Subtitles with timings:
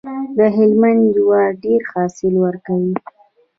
[0.37, 2.93] د هلمند جوار ډیر حاصل ورکوي.